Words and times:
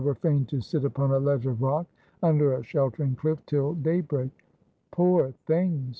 319 0.01 0.07
were 0.07 0.31
fain 0.39 0.45
to 0.47 0.61
sit 0.65 0.83
upon 0.83 1.11
a 1.11 1.19
ledge 1.19 1.45
of 1.45 1.61
rock 1.61 1.85
under 2.23 2.55
a 2.55 2.63
sheltering 2.63 3.15
cliff 3.15 3.37
till 3.45 3.75
daybreak. 3.75 4.31
'Poor 4.89 5.31
things 5.45 5.89